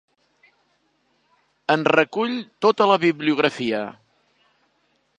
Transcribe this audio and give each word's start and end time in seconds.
En 1.75 1.85
recull 1.97 2.35
tota 2.67 2.91
la 2.93 2.99
bibliografia. 3.07 3.87